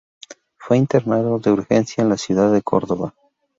[0.57, 3.13] Fue internado de urgencia en la ciudad de Córdoba.